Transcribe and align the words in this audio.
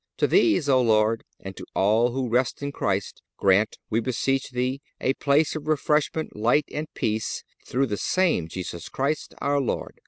To 0.17 0.25
these, 0.25 0.67
O 0.67 0.81
Lord, 0.81 1.23
and 1.39 1.55
to 1.55 1.63
all 1.75 2.11
who 2.11 2.27
rest 2.27 2.63
in 2.63 2.71
Christ 2.71 3.21
grant, 3.37 3.77
we 3.91 3.99
beseech 3.99 4.49
Thee, 4.49 4.81
a 4.99 5.13
place 5.13 5.55
of 5.55 5.67
refreshment, 5.67 6.35
light 6.35 6.65
and 6.73 6.91
peace, 6.95 7.43
through 7.67 7.85
the 7.85 7.97
same 7.97 8.47
Jesus 8.47 8.89
Christ 8.89 9.35
our 9.41 9.61
Lord." 9.61 9.99